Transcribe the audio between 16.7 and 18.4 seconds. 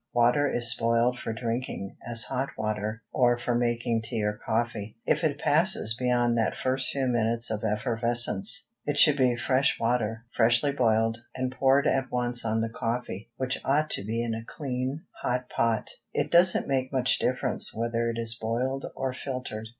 much difference whether it is